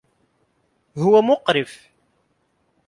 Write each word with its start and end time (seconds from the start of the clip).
هو 0.97 1.21
مقرف. 1.21 1.89